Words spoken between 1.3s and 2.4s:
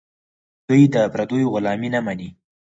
غلامي نه مني.